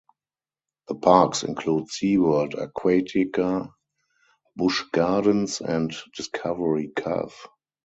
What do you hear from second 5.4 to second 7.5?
and Discovery Cove.